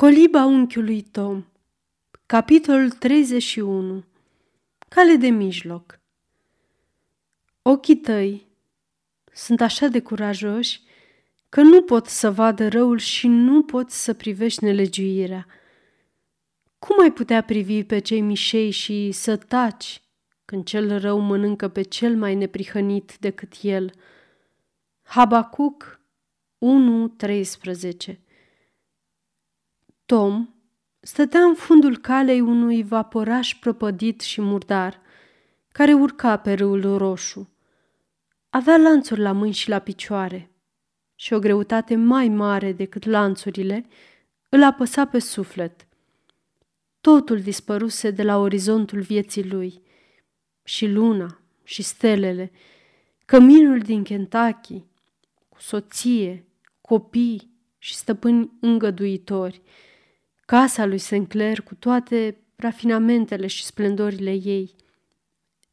Coliba 0.00 0.44
unchiului 0.44 1.02
Tom 1.02 1.44
Capitolul 2.26 2.90
31 2.90 4.04
Cale 4.88 5.14
de 5.14 5.28
mijloc 5.28 6.00
Ochii 7.62 7.96
tăi 7.96 8.46
sunt 9.32 9.60
așa 9.60 9.86
de 9.86 10.00
curajoși 10.00 10.80
că 11.48 11.60
nu 11.60 11.82
pot 11.82 12.06
să 12.06 12.30
vadă 12.30 12.68
răul 12.68 12.98
și 12.98 13.26
nu 13.26 13.62
pot 13.62 13.90
să 13.90 14.14
privești 14.14 14.64
nelegiuirea. 14.64 15.46
Cum 16.78 17.00
ai 17.00 17.12
putea 17.12 17.42
privi 17.42 17.84
pe 17.84 17.98
cei 17.98 18.20
mișei 18.20 18.70
și 18.70 19.10
să 19.12 19.36
taci 19.36 20.02
când 20.44 20.64
cel 20.64 20.98
rău 20.98 21.18
mănâncă 21.18 21.68
pe 21.68 21.82
cel 21.82 22.16
mai 22.16 22.34
neprihănit 22.34 23.16
decât 23.18 23.52
el? 23.62 23.92
Habacuc 25.02 26.00
1.13 28.14 28.29
Tom 30.10 30.48
stătea 31.00 31.40
în 31.40 31.54
fundul 31.54 31.98
calei 31.98 32.40
unui 32.40 32.82
vaporaș 32.82 33.54
prăpădit 33.54 34.20
și 34.20 34.40
murdar, 34.40 35.00
care 35.68 35.92
urca 35.92 36.36
pe 36.36 36.52
râul 36.52 36.96
roșu. 36.96 37.50
Avea 38.48 38.76
lanțuri 38.76 39.20
la 39.20 39.32
mâini 39.32 39.54
și 39.54 39.68
la 39.68 39.78
picioare 39.78 40.50
și 41.14 41.32
o 41.32 41.38
greutate 41.38 41.96
mai 41.96 42.28
mare 42.28 42.72
decât 42.72 43.04
lanțurile 43.04 43.86
îl 44.48 44.62
apăsa 44.62 45.06
pe 45.06 45.18
suflet. 45.18 45.86
Totul 47.00 47.40
dispăruse 47.40 48.10
de 48.10 48.22
la 48.22 48.36
orizontul 48.36 49.00
vieții 49.00 49.48
lui 49.48 49.82
și 50.64 50.86
luna 50.86 51.40
și 51.64 51.82
stelele, 51.82 52.52
căminul 53.24 53.78
din 53.78 54.02
Kentucky, 54.02 54.84
cu 55.48 55.60
soție, 55.60 56.46
copii 56.80 57.50
și 57.78 57.94
stăpâni 57.94 58.50
îngăduitori– 58.60 59.62
casa 60.50 60.84
lui 60.84 60.98
Sinclair 60.98 61.60
cu 61.60 61.74
toate 61.74 62.36
rafinamentele 62.56 63.46
și 63.46 63.64
splendorile 63.64 64.30
ei, 64.30 64.74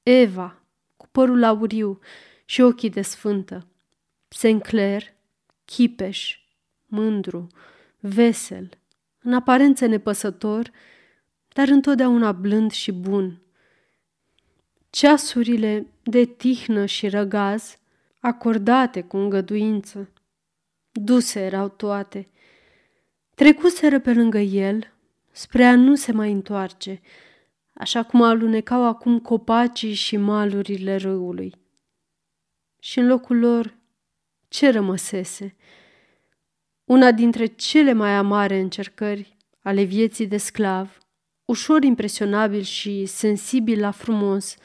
Eva 0.03 0.63
cu 0.97 1.07
părul 1.11 1.43
auriu 1.43 1.99
și 2.45 2.61
ochii 2.61 2.89
de 2.89 3.01
sfântă, 3.01 3.67
Sinclair, 4.27 5.03
chipeș, 5.65 6.39
mândru, 6.85 7.47
vesel, 7.99 8.69
în 9.21 9.33
aparență 9.33 9.85
nepăsător, 9.85 10.71
dar 11.53 11.67
întotdeauna 11.67 12.31
blând 12.31 12.71
și 12.71 12.91
bun. 12.91 13.41
Ceasurile 14.89 15.87
de 16.03 16.25
tihnă 16.25 16.85
și 16.85 17.09
răgaz, 17.09 17.77
acordate 18.19 19.01
cu 19.01 19.17
îngăduință, 19.17 20.09
duse 20.91 21.39
erau 21.39 21.69
toate– 21.69 22.27
Trecuseră 23.37 23.99
pe 23.99 24.13
lângă 24.13 24.37
el, 24.37 24.93
spre 25.31 25.63
a 25.63 25.75
nu 25.75 25.95
se 25.95 26.11
mai 26.11 26.31
întoarce, 26.31 27.01
așa 27.73 28.03
cum 28.03 28.21
alunecau 28.21 28.85
acum 28.85 29.19
copacii 29.19 29.93
și 29.93 30.17
malurile 30.17 30.95
râului. 30.95 31.53
Și 32.79 32.99
în 32.99 33.07
locul 33.07 33.39
lor, 33.39 33.77
ce 34.47 34.69
rămăsese? 34.69 35.55
Una 36.85 37.11
dintre 37.11 37.45
cele 37.45 37.93
mai 37.93 38.11
amare 38.11 38.59
încercări 38.59 39.37
ale 39.61 39.83
vieții 39.83 40.27
de 40.27 40.37
sclav, 40.37 40.97
ușor 41.45 41.83
impresionabil 41.83 42.61
și 42.61 43.05
sensibil 43.05 43.79
la 43.79 43.91
frumos, 43.91 44.55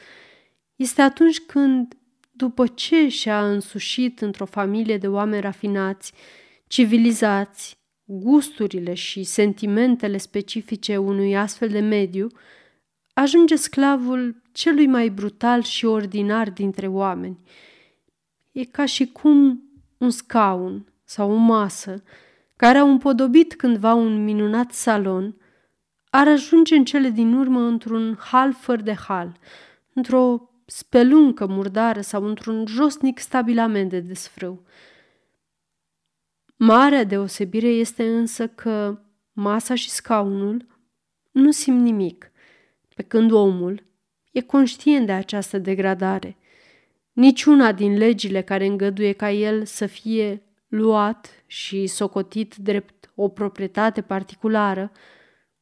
este 0.76 1.02
atunci 1.02 1.40
când, 1.40 1.96
după 2.30 2.66
ce 2.66 3.08
și-a 3.08 3.50
însușit 3.50 4.20
într-o 4.20 4.46
familie 4.46 4.98
de 4.98 5.08
oameni 5.08 5.42
rafinați, 5.42 6.12
civilizați, 6.66 7.80
gusturile 8.20 8.94
și 8.94 9.22
sentimentele 9.22 10.16
specifice 10.16 10.96
unui 10.96 11.36
astfel 11.36 11.68
de 11.68 11.80
mediu, 11.80 12.26
ajunge 13.14 13.56
sclavul 13.56 14.42
celui 14.52 14.86
mai 14.86 15.08
brutal 15.08 15.62
și 15.62 15.84
ordinar 15.84 16.50
dintre 16.50 16.86
oameni. 16.86 17.38
E 18.52 18.64
ca 18.64 18.84
și 18.84 19.06
cum 19.06 19.62
un 19.98 20.10
scaun 20.10 20.86
sau 21.04 21.30
o 21.30 21.36
masă 21.36 22.02
care 22.56 22.78
au 22.78 22.90
împodobit 22.90 23.54
cândva 23.54 23.94
un 23.94 24.24
minunat 24.24 24.72
salon 24.72 25.36
ar 26.10 26.28
ajunge 26.28 26.76
în 26.76 26.84
cele 26.84 27.08
din 27.08 27.34
urmă 27.34 27.60
într-un 27.60 28.18
hal 28.20 28.52
fără 28.52 28.82
de 28.82 28.94
hal, 28.94 29.36
într-o 29.92 30.50
speluncă 30.66 31.46
murdară 31.46 32.00
sau 32.00 32.24
într-un 32.24 32.66
josnic 32.66 33.18
stabilament 33.18 33.90
de 33.90 34.00
desfrâu. 34.00 34.62
Marea 36.64 37.04
deosebire 37.04 37.68
este 37.68 38.04
însă 38.08 38.48
că 38.48 38.98
masa 39.32 39.74
și 39.74 39.90
scaunul 39.90 40.66
nu 41.30 41.50
simt 41.50 41.80
nimic, 41.80 42.32
pe 42.94 43.02
când 43.02 43.30
omul 43.30 43.84
e 44.32 44.40
conștient 44.40 45.06
de 45.06 45.12
această 45.12 45.58
degradare. 45.58 46.36
Niciuna 47.12 47.72
din 47.72 47.96
legile 47.96 48.42
care 48.42 48.66
îngăduie 48.66 49.12
ca 49.12 49.30
el 49.30 49.64
să 49.64 49.86
fie 49.86 50.42
luat 50.68 51.44
și 51.46 51.86
socotit 51.86 52.54
drept 52.56 53.12
o 53.14 53.28
proprietate 53.28 54.00
particulară 54.00 54.92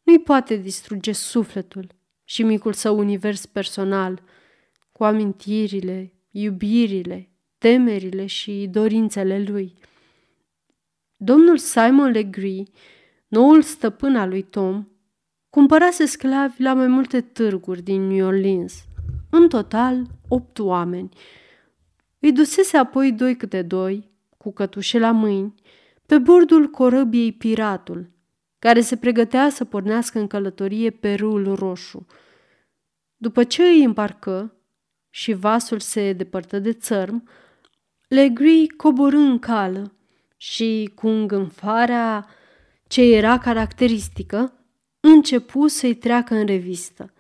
nu-i 0.03 0.21
poate 0.21 0.57
distruge 0.57 1.13
sufletul 1.13 1.87
și 2.25 2.43
micul 2.43 2.73
său 2.73 2.99
univers 2.99 3.47
personal, 3.47 4.23
cu 4.93 5.05
amintirile, 5.05 6.13
iubirile, 6.31 7.29
temerile 7.59 8.27
și 8.27 8.69
dorințele 8.71 9.43
lui– 9.43 9.75
Domnul 11.23 11.59
Simon 11.59 12.11
Legree, 12.11 12.63
noul 13.29 13.63
stăpân 13.63 14.17
al 14.17 14.29
lui 14.29 14.43
Tom, 14.43 14.89
cumpărase 15.51 16.07
sclavi 16.07 16.63
la 16.63 16.75
mai 16.75 16.87
multe 16.87 17.21
târguri 17.21 17.83
din 17.83 18.07
New 18.07 18.27
Orleans. 18.27 18.85
În 19.31 19.49
total, 19.49 20.07
opt 20.29 20.59
oameni. 20.59 21.09
Îi 22.19 22.33
dusese 22.33 22.77
apoi 22.77 23.13
doi 23.13 23.37
câte 23.37 23.63
doi, 23.63 24.11
cu 24.37 24.53
cătușe 24.53 24.99
la 24.99 25.11
mâini, 25.11 25.55
pe 26.07 26.19
bordul 26.19 26.67
corăbiei 26.67 27.33
Piratul, 27.33 28.11
care 28.59 28.81
se 28.81 28.97
pregătea 28.97 29.49
să 29.49 29.65
pornească 29.65 30.19
în 30.19 30.27
călătorie 30.27 30.91
pe 30.91 31.15
râul 31.15 31.55
Roșu. 31.55 32.07
După 33.17 33.45
ce 33.45 33.63
îi 33.63 33.85
împarcă 33.85 34.55
și 35.11 35.33
vasul 35.33 35.79
se 35.81 36.13
depărtă 36.13 36.59
de 36.59 36.73
țărm, 36.73 37.29
Legree 38.09 38.67
coborâ 38.77 39.19
în 39.19 39.39
cală 39.39 39.95
și 40.43 40.91
cu 40.95 41.09
îngânfarea 41.09 42.27
ce 42.87 43.03
era 43.03 43.39
caracteristică, 43.39 44.53
începu 45.01 45.67
să-i 45.67 45.95
treacă 45.95 46.35
în 46.35 46.47
revistă. 46.47 47.13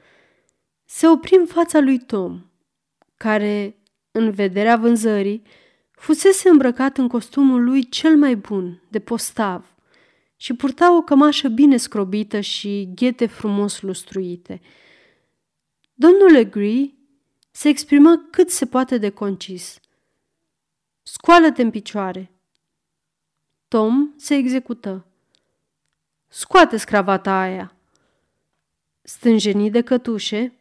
Se 0.84 1.08
opri 1.08 1.34
în 1.34 1.46
fața 1.46 1.80
lui 1.80 1.98
Tom, 1.98 2.44
care, 3.16 3.76
în 4.10 4.30
vederea 4.30 4.76
vânzării, 4.76 5.42
fusese 5.90 6.48
îmbrăcat 6.48 6.98
în 6.98 7.08
costumul 7.08 7.64
lui 7.64 7.88
cel 7.88 8.16
mai 8.16 8.36
bun, 8.36 8.82
de 8.88 8.98
postav, 8.98 9.74
și 10.36 10.54
purta 10.54 10.96
o 10.96 11.02
cămașă 11.02 11.48
bine 11.48 11.76
scrobită 11.76 12.40
și 12.40 12.90
ghete 12.94 13.26
frumos 13.26 13.80
lustruite. 13.80 14.60
Domnul 15.94 16.30
Legree 16.30 16.94
se 17.50 17.68
exprimă 17.68 18.16
cât 18.30 18.50
se 18.50 18.66
poate 18.66 18.98
de 18.98 19.10
concis. 19.10 19.80
Scoală-te 21.02 21.62
în 21.62 21.70
picioare, 21.70 22.30
Tom 23.70 24.12
se 24.16 24.34
execută. 24.34 25.06
Scoate 26.28 26.76
scravata 26.76 27.40
aia! 27.40 27.76
Stânjenit 29.02 29.72
de 29.72 29.80
cătușe, 29.80 30.52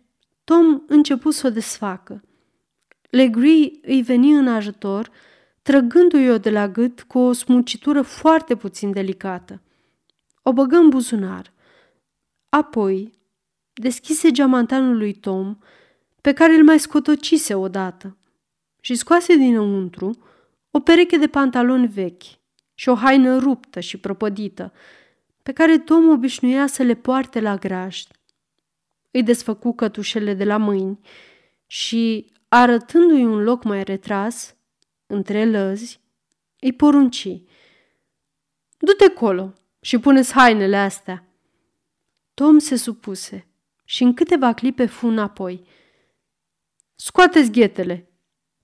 Tom 0.44 0.82
începu 0.88 1.32
să 1.32 1.48
o 1.48 1.50
desfacă. 1.50 2.24
Legree 3.10 3.72
îi 3.82 4.02
veni 4.02 4.32
în 4.32 4.48
ajutor, 4.48 5.12
trăgându-i-o 5.62 6.38
de 6.38 6.50
la 6.50 6.68
gât 6.68 7.02
cu 7.02 7.20
o 7.20 7.32
smucitură 7.32 8.02
foarte 8.02 8.56
puțin 8.56 8.92
delicată. 8.92 9.62
O 10.42 10.54
băgă 10.54 10.76
în 10.76 10.90
buzunar. 10.90 11.54
Apoi 12.50 13.14
deschise 13.74 14.32
geamantanul 14.32 14.98
lui 14.98 15.14
Tom, 15.14 15.58
pe 16.22 16.34
care 16.34 16.54
îl 16.54 16.64
mai 16.64 16.80
scotocise 16.80 17.56
odată, 17.56 18.18
și 18.80 18.96
scoase 18.96 19.36
dinăuntru 19.36 20.18
o 20.72 20.80
pereche 20.80 21.18
de 21.18 21.28
pantaloni 21.28 21.88
vechi, 21.88 22.39
și 22.80 22.90
o 22.90 22.96
haină 22.96 23.38
ruptă 23.38 23.80
și 23.80 23.98
propădită, 23.98 24.74
pe 25.44 25.54
care 25.54 25.80
Tom 25.80 26.10
obișnuia 26.10 26.68
să 26.68 26.84
le 26.84 26.96
poarte 26.96 27.40
la 27.40 27.56
grajd. 27.56 28.08
Îi 29.12 29.24
desfăcu 29.24 29.74
cătușele 29.74 30.34
de 30.34 30.44
la 30.44 30.58
mâini 30.58 31.00
și, 31.68 32.32
arătându-i 32.48 33.24
un 33.24 33.44
loc 33.44 33.64
mai 33.64 33.84
retras, 33.84 34.56
între 35.06 35.46
lăzi, 35.46 36.00
îi 36.60 36.74
porunci. 36.74 37.42
Du-te 38.78 39.10
colo 39.10 39.54
și 39.82 40.00
pune 40.00 40.22
hainele 40.24 40.78
astea. 40.78 41.28
Tom 42.34 42.58
se 42.58 42.76
supuse 42.76 43.48
și 43.84 44.04
în 44.04 44.14
câteva 44.14 44.54
clipe 44.54 44.86
fu 44.86 45.08
înapoi. 45.08 45.68
Scoateți 46.96 47.52
ghetele, 47.52 48.12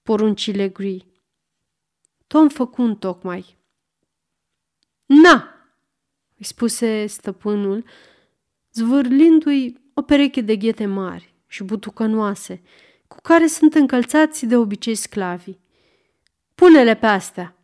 porunci 0.03 0.55
Legree. 0.55 1.05
Tom 2.27 2.49
făcu 2.49 2.81
un 2.81 2.95
tocmai. 2.95 3.63
Na! 5.05 5.49
îi 6.37 6.45
spuse 6.45 7.05
stăpânul, 7.05 7.85
zvârlindu-i 8.71 9.77
o 9.93 10.01
pereche 10.01 10.41
de 10.41 10.55
ghete 10.55 10.85
mari 10.85 11.33
și 11.47 11.63
butucănoase, 11.63 12.61
cu 13.07 13.17
care 13.21 13.47
sunt 13.47 13.73
încălțați 13.73 14.45
de 14.45 14.57
obicei 14.57 14.95
sclavii. 14.95 15.59
Pune-le 16.55 16.95
pe 16.95 17.05
astea! 17.05 17.55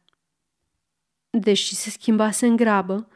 Deși 1.30 1.76
se 1.76 1.90
schimbase 1.90 2.46
în 2.46 2.56
grabă, 2.56 3.08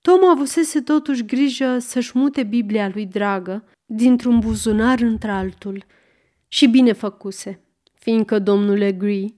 Tom 0.00 0.24
avusese 0.24 0.80
totuși 0.80 1.24
grijă 1.24 1.78
să-și 1.78 2.18
mute 2.18 2.42
Biblia 2.42 2.88
lui 2.88 3.06
dragă 3.06 3.64
dintr-un 3.86 4.38
buzunar 4.38 5.00
într-altul. 5.00 5.84
Și 6.48 6.66
bine 6.66 6.92
făcuse, 6.92 7.60
fiindcă 7.94 8.38
domnul 8.38 8.82
Agree 8.82 9.34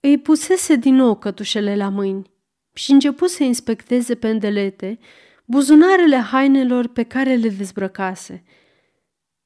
îi 0.00 0.18
pusese 0.18 0.76
din 0.76 0.94
nou 0.94 1.16
cătușele 1.16 1.76
la 1.76 1.88
mâini 1.88 2.30
și 2.76 2.92
început 2.92 3.30
să 3.30 3.42
inspecteze 3.42 4.14
pendelete 4.14 4.98
buzunarele 5.44 6.16
hainelor 6.16 6.88
pe 6.88 7.02
care 7.02 7.34
le 7.34 7.48
dezbrăcase. 7.48 8.44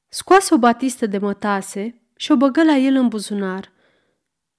Scoase 0.09 0.55
o 0.55 0.59
batistă 0.59 1.07
de 1.07 1.19
mătase 1.19 2.03
și 2.17 2.33
o 2.33 2.37
băgă 2.37 2.63
la 2.63 2.77
el 2.77 2.95
în 2.95 3.09
buzunar. 3.09 3.73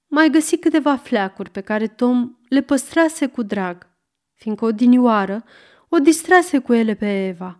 Mai 0.06 0.30
găsi 0.30 0.58
câteva 0.58 0.96
fleacuri 0.96 1.50
pe 1.50 1.60
care 1.60 1.86
Tom 1.86 2.36
le 2.48 2.60
păstrase 2.60 3.26
cu 3.26 3.42
drag, 3.42 3.86
fiindcă 4.34 4.64
odinioară 4.64 5.44
o 5.88 5.98
distrase 5.98 6.58
cu 6.58 6.72
ele 6.72 6.94
pe 6.94 7.26
Eva. 7.26 7.58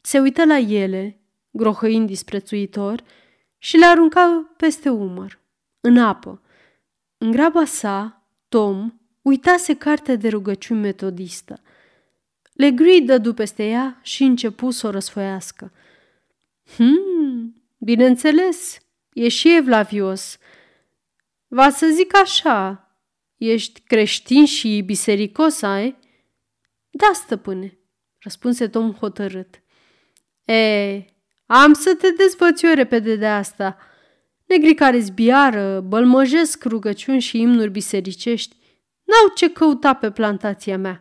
Se 0.00 0.18
uită 0.18 0.44
la 0.44 0.58
ele, 0.58 1.20
grohăind 1.50 2.06
disprețuitor, 2.06 3.02
și 3.58 3.76
le 3.76 3.86
arunca 3.86 4.54
peste 4.56 4.88
umăr, 4.88 5.40
în 5.80 5.98
apă. 5.98 6.42
În 7.18 7.30
graba 7.30 7.64
sa, 7.64 8.26
Tom 8.48 8.92
uitase 9.24 9.74
cartea 9.74 10.16
de 10.16 10.28
rugăciuni 10.28 10.80
metodistă. 10.80 11.60
Legree 12.52 13.00
dădu 13.00 13.34
peste 13.34 13.68
ea 13.68 14.00
și 14.02 14.22
începu 14.22 14.70
să 14.70 14.86
o 14.86 14.90
răsfoiască. 14.90 15.72
Hmm, 16.76 17.62
bineînțeles, 17.78 18.78
e 19.12 19.28
și 19.28 19.56
evlavios. 19.56 20.38
Va 21.48 21.70
să 21.70 21.86
zic 21.86 22.16
așa, 22.16 22.88
ești 23.36 23.80
creștin 23.80 24.44
și 24.44 24.82
bisericos, 24.86 25.62
ai? 25.62 25.96
Da, 26.90 27.10
stăpâne, 27.14 27.78
răspunse 28.18 28.68
Tom 28.68 28.92
hotărât. 28.92 29.62
E, 30.44 31.04
am 31.46 31.72
să 31.72 31.94
te 31.94 32.10
dezvăț 32.10 32.62
eu 32.62 32.74
repede 32.74 33.16
de 33.16 33.26
asta. 33.26 33.76
Negri 34.46 34.74
care 34.74 34.98
zbiară, 34.98 35.80
bălmăjesc 35.80 36.64
rugăciuni 36.64 37.20
și 37.20 37.40
imnuri 37.40 37.70
bisericești, 37.70 38.56
n-au 39.04 39.34
ce 39.34 39.50
căuta 39.50 39.94
pe 39.94 40.10
plantația 40.10 40.78
mea. 40.78 41.00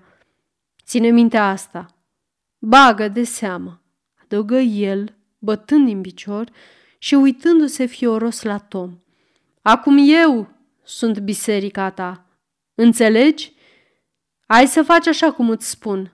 Ține 0.85 1.09
minte 1.09 1.37
asta. 1.37 1.95
Bagă 2.57 3.07
de 3.07 3.23
seamă, 3.23 3.81
adăugă 4.23 4.57
el, 4.57 5.15
bătând 5.37 5.85
din 5.85 6.01
picior 6.01 6.51
și 6.97 7.15
uitându-se 7.15 7.85
fioros 7.85 8.41
la 8.41 8.57
Tom. 8.57 8.97
Acum 9.61 9.97
eu 9.99 10.47
sunt 10.83 11.19
biserica 11.19 11.89
ta. 11.89 12.25
Înțelegi? 12.75 13.53
Ai 14.45 14.67
să 14.67 14.83
faci 14.83 15.07
așa 15.07 15.31
cum 15.31 15.49
îți 15.49 15.69
spun. 15.69 16.12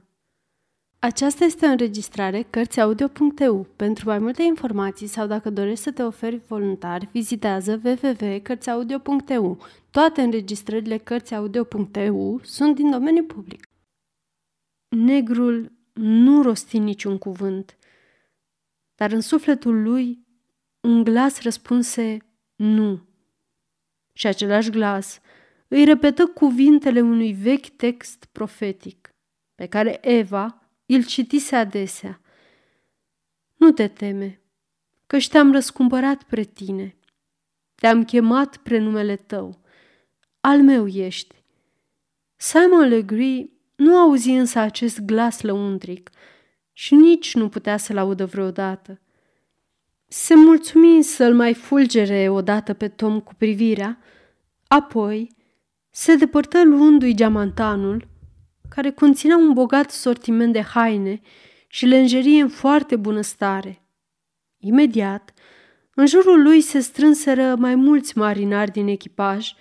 Aceasta 1.01 1.45
este 1.45 1.65
o 1.65 1.69
înregistrare 1.69 2.41
Cărțiaudio.eu. 2.41 3.67
Pentru 3.75 4.09
mai 4.09 4.19
multe 4.19 4.43
informații 4.43 5.07
sau 5.07 5.27
dacă 5.27 5.49
dorești 5.49 5.83
să 5.83 5.91
te 5.91 6.03
oferi 6.03 6.41
voluntar, 6.47 7.09
vizitează 7.11 7.81
www.cărțiaudio.eu. 7.83 9.65
Toate 9.91 10.21
înregistrările 10.21 10.97
Cărțiaudio.eu 10.97 12.39
sunt 12.43 12.75
din 12.75 12.91
domeniu 12.91 13.23
public. 13.23 13.67
Negrul 14.87 15.71
nu 15.93 16.41
rosti 16.41 16.77
niciun 16.77 17.17
cuvânt, 17.17 17.77
dar 18.95 19.11
în 19.11 19.21
sufletul 19.21 19.81
lui 19.81 20.27
un 20.79 21.03
glas 21.03 21.41
răspunse 21.41 22.17
nu. 22.55 23.01
Și 24.13 24.27
același 24.27 24.69
glas 24.69 25.19
îi 25.67 25.83
repetă 25.83 26.25
cuvintele 26.25 27.01
unui 27.01 27.33
vechi 27.33 27.69
text 27.69 28.25
profetic, 28.31 29.13
pe 29.55 29.65
care 29.65 29.97
Eva 30.01 30.59
îl 30.95 31.05
citise 31.05 31.55
adesea. 31.55 32.21
Nu 33.55 33.71
te 33.71 33.87
teme, 33.87 34.41
că 35.07 35.17
te-am 35.29 35.51
răscumpărat 35.51 36.23
pre 36.23 36.43
tine. 36.43 36.97
Te-am 37.75 38.05
chemat 38.05 38.57
pre 38.57 38.77
numele 38.77 39.15
tău. 39.15 39.61
Al 40.39 40.61
meu 40.61 40.87
ești. 40.87 41.35
Simon 42.35 42.87
Legree 42.87 43.49
nu 43.75 43.97
auzi 43.97 44.29
însă 44.29 44.59
acest 44.59 44.99
glas 44.99 45.41
lăuntric 45.41 46.09
și 46.71 46.95
nici 46.95 47.35
nu 47.35 47.49
putea 47.49 47.77
să-l 47.77 47.97
audă 47.97 48.25
vreodată. 48.25 49.01
Se 50.07 50.35
mulțumi 50.35 51.03
să-l 51.03 51.35
mai 51.35 51.53
fulgere 51.53 52.29
odată 52.29 52.73
pe 52.73 52.87
Tom 52.87 53.19
cu 53.19 53.33
privirea, 53.37 53.97
apoi 54.67 55.35
se 55.89 56.15
depărtă 56.15 56.63
luându-i 56.63 57.15
geamantanul, 57.15 58.07
care 58.69 58.91
conținea 58.91 59.37
un 59.37 59.53
bogat 59.53 59.91
sortiment 59.91 60.53
de 60.53 60.61
haine 60.61 61.21
și 61.67 61.85
lenjerie 61.85 62.41
în 62.41 62.49
foarte 62.49 62.95
bună 62.95 63.21
stare. 63.21 63.83
Imediat, 64.57 65.33
în 65.93 66.05
jurul 66.05 66.41
lui 66.41 66.61
se 66.61 66.79
strânseră 66.79 67.55
mai 67.55 67.75
mulți 67.75 68.17
marinari 68.17 68.71
din 68.71 68.87
echipaj, 68.87 69.53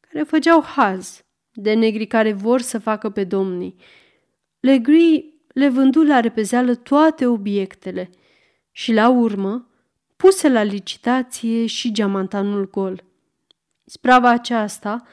care 0.00 0.24
făceau 0.24 0.62
haz 0.62 1.24
de 1.52 1.74
negri 1.74 2.06
care 2.06 2.32
vor 2.32 2.60
să 2.60 2.78
facă 2.78 3.10
pe 3.10 3.24
domnii. 3.24 3.76
Legree 4.60 5.24
le 5.48 5.68
vându 5.68 6.02
la 6.02 6.20
repezeală 6.20 6.74
toate 6.74 7.26
obiectele 7.26 8.10
și, 8.70 8.92
la 8.92 9.08
urmă, 9.08 9.70
puse 10.16 10.48
la 10.48 10.62
licitație 10.62 11.66
și 11.66 11.92
geamantanul 11.92 12.70
gol. 12.70 13.04
Sprava 13.84 14.28
aceasta 14.28 15.06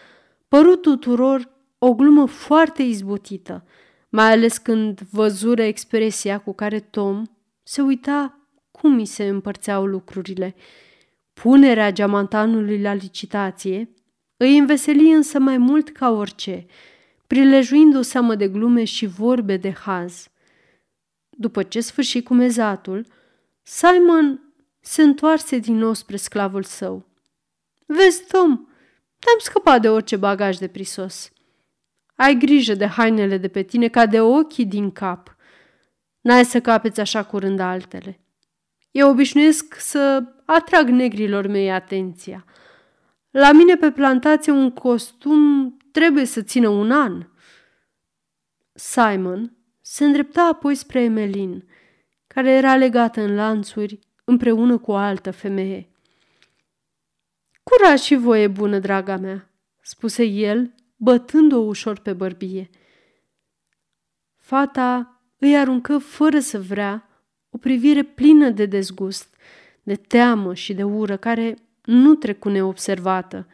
părut 0.48 0.82
tuturor 0.82 1.53
o 1.86 1.94
glumă 1.94 2.26
foarte 2.26 2.84
izbutită, 2.84 3.66
mai 4.10 4.32
ales 4.32 4.58
când 4.58 5.00
văzură 5.12 5.62
expresia 5.62 6.40
cu 6.40 6.54
care 6.54 6.80
Tom 6.80 7.24
se 7.64 7.82
uita 7.82 8.40
cum 8.72 8.94
mi 8.94 9.06
se 9.06 9.28
împărțeau 9.28 9.86
lucrurile. 9.86 10.56
Punerea 11.34 11.92
geamantanului 11.92 12.82
la 12.82 12.94
licitație 12.94 13.90
îi 14.38 14.58
înveseli 14.58 15.12
însă 15.12 15.40
mai 15.40 15.58
mult 15.58 15.90
ca 15.90 16.10
orice, 16.10 16.66
prilejuind 17.28 17.96
o 17.96 18.02
seamă 18.02 18.36
de 18.36 18.48
glume 18.48 18.84
și 18.84 19.06
vorbe 19.06 19.58
de 19.58 19.72
haz. 19.72 20.28
După 21.30 21.64
ce 21.64 21.82
sfârși 21.82 22.22
cu 22.22 22.34
mezatul, 22.34 23.06
Simon 23.62 24.54
se 24.80 25.02
întoarse 25.02 25.58
din 25.58 25.76
nou 25.76 25.94
spre 25.94 26.16
sclavul 26.16 26.64
său. 26.64 27.06
Vezi, 27.86 28.24
Tom, 28.28 28.56
te-am 29.20 29.38
scăpat 29.40 29.82
de 29.82 29.90
orice 29.90 30.16
bagaj 30.16 30.58
de 30.58 30.68
prisos. 30.68 31.34
Ai 32.24 32.36
grijă 32.36 32.74
de 32.74 32.86
hainele 32.86 33.38
de 33.38 33.48
pe 33.48 33.62
tine 33.62 33.88
ca 33.88 34.06
de 34.06 34.22
ochii 34.22 34.66
din 34.66 34.92
cap. 34.92 35.36
N-ai 36.22 36.46
să 36.46 36.62
capeți 36.62 37.00
așa 37.00 37.24
curând 37.24 37.60
altele. 37.60 38.20
Eu 38.92 39.10
obișnuiesc 39.10 39.76
să 39.80 40.24
atrag 40.46 40.90
negrilor 40.90 41.48
mei 41.48 41.72
atenția– 41.72 42.46
la 43.34 43.52
mine 43.52 43.76
pe 43.76 43.92
plantație 43.92 44.52
un 44.52 44.72
costum 44.72 45.78
trebuie 45.92 46.26
să 46.26 46.42
țină 46.42 46.68
un 46.68 46.92
an. 46.92 47.28
Simon 48.74 49.58
se 49.82 50.06
îndrepta 50.06 50.44
apoi 50.52 50.76
spre 50.76 51.02
Emelin, 51.02 51.68
care 52.28 52.52
era 52.52 52.76
legată 52.76 53.22
în 53.22 53.36
lanțuri 53.36 54.00
împreună 54.24 54.78
cu 54.78 54.92
o 54.92 54.96
altă 54.96 55.32
femeie. 55.32 55.90
Curaj 57.64 58.00
și 58.00 58.16
voie 58.16 58.48
bună, 58.48 58.80
draga 58.80 59.18
mea, 59.18 59.50
spuse 59.82 60.24
el, 60.24 60.74
bătând-o 61.04 61.58
ușor 61.58 62.00
pe 62.00 62.14
bărbie. 62.14 62.70
Fata 64.38 65.22
îi 65.38 65.58
aruncă 65.58 65.98
fără 65.98 66.40
să 66.40 66.62
vrea 66.62 67.08
o 67.50 67.58
privire 67.58 68.04
plină 68.04 68.50
de 68.50 68.66
dezgust, 68.66 69.36
de 69.84 69.96
teamă 69.96 70.54
și 70.54 70.74
de 70.74 70.84
ură, 70.84 71.18
care 71.18 71.58
nu 71.84 72.16
trecu 72.16 72.50
neobservată. 72.50 73.48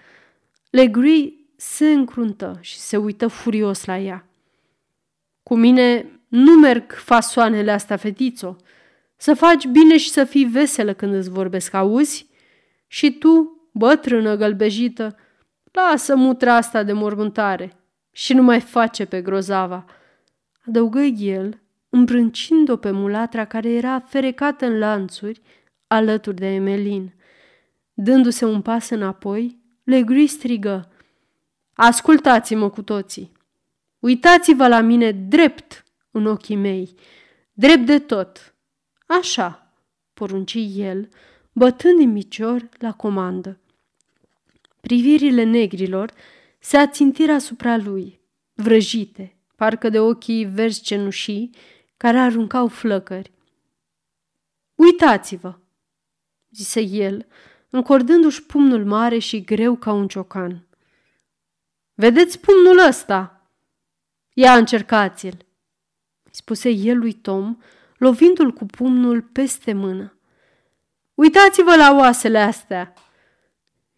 Legree 0.70 1.34
se 1.56 1.92
încruntă 1.92 2.58
și 2.62 2.78
se 2.78 2.98
uită 2.98 3.28
furios 3.28 3.86
la 3.86 3.98
ea. 3.98 4.28
Cu 5.44 5.56
mine 5.56 6.06
nu 6.28 6.54
merg 6.54 6.92
fasoanele 6.92 7.72
astea, 7.72 7.98
fetițo. 7.98 8.56
Să 9.16 9.34
faci 9.34 9.66
bine 9.66 9.98
și 9.98 10.10
să 10.10 10.24
fii 10.24 10.46
veselă 10.46 10.94
când 10.94 11.14
îți 11.14 11.30
vorbesc, 11.30 11.74
auzi? 11.74 12.30
Și 12.88 13.18
tu, 13.18 13.62
bătrână 13.72 14.36
gălbejită, 14.36 15.18
lasă 15.72 16.16
mutra 16.16 16.56
asta 16.56 16.84
de 16.84 16.94
mormântare 16.94 17.74
și 18.12 18.34
nu 18.34 18.42
mai 18.44 18.60
face 18.60 19.06
pe 19.06 19.22
grozava. 19.22 19.86
Adăugă 20.68 21.02
el, 21.02 21.62
îmbrâncind-o 21.90 22.78
pe 22.78 22.92
mulatra 22.92 23.46
care 23.46 23.70
era 23.70 24.00
ferecată 24.00 24.66
în 24.66 24.78
lanțuri 24.78 25.42
alături 25.88 26.36
de 26.36 26.48
Emelin. 26.48 27.14
Dându-se 27.94 28.46
un 28.46 28.62
pas 28.62 28.90
înapoi, 28.90 29.58
Legri 29.84 30.28
strigă, 30.28 30.90
Ascultați-mă 31.74 32.70
cu 32.70 32.82
toții! 32.82 33.32
Uitați-vă 34.00 34.68
la 34.68 34.82
mine 34.82 35.12
drept 35.12 35.84
în 36.12 36.26
ochii 36.26 36.56
mei. 36.56 36.96
Drept 37.54 37.86
de 37.86 38.00
tot. 38.00 38.56
Așa, 39.06 39.74
porunci 40.14 40.58
el, 40.76 41.10
bătând 41.52 42.00
în 42.00 42.14
picior 42.14 42.70
la 42.78 42.94
comandă. 42.94 43.60
Privirile 44.82 45.44
negrilor 45.44 46.14
se 46.60 46.78
ațintiră 46.78 47.32
asupra 47.32 47.78
lui, 47.78 48.22
vrăjite, 48.54 49.38
parcă 49.56 49.90
de 49.90 50.00
ochii 50.00 50.46
verzi 50.46 50.82
cenușii, 50.82 51.50
care 51.98 52.18
aruncau 52.20 52.68
flăcări. 52.68 53.32
Uitați-vă, 54.76 55.60
zise 56.52 56.82
el, 56.82 57.28
încordându-și 57.70 58.44
pumnul 58.44 58.86
mare 58.86 59.18
și 59.18 59.44
greu 59.44 59.76
ca 59.76 59.92
un 59.92 60.08
ciocan. 60.08 60.68
Vedeți 61.94 62.40
pumnul 62.40 62.88
ăsta? 62.88 63.50
Ia 64.34 64.56
încercați-l, 64.56 65.46
spuse 66.32 66.70
el 66.70 66.98
lui 66.98 67.14
Tom, 67.14 67.58
lovindu-l 67.98 68.52
cu 68.52 68.66
pumnul 68.66 69.22
peste 69.22 69.74
mână. 69.74 70.18
Uitați-vă 71.14 71.76
la 71.76 71.96
oasele 71.98 72.40
astea! 72.40 72.94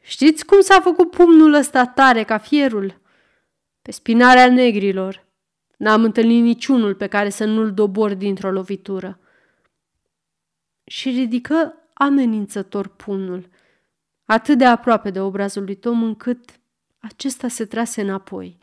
Știți 0.01 0.45
cum 0.45 0.61
s-a 0.61 0.81
făcut 0.81 1.09
pumnul 1.09 1.53
ăsta 1.53 1.85
tare 1.85 2.23
ca 2.23 2.37
fierul? 2.37 2.99
Pe 3.81 3.91
spinarea 3.91 4.51
negrilor. 4.51 5.25
N-am 5.77 6.03
întâlnit 6.03 6.43
niciunul 6.43 6.95
pe 6.95 7.07
care 7.07 7.29
să 7.29 7.45
nu-l 7.45 7.73
dobor 7.73 8.13
dintr-o 8.13 8.51
lovitură. 8.51 9.19
Și 10.83 11.09
ridică 11.09 11.75
amenințător 11.93 12.87
pumnul, 12.87 13.49
atât 14.25 14.57
de 14.57 14.65
aproape 14.65 15.09
de 15.09 15.19
obrazul 15.19 15.63
lui 15.63 15.75
Tom 15.75 16.03
încât 16.03 16.59
acesta 16.99 17.47
se 17.47 17.65
trase 17.65 18.01
înapoi, 18.01 18.57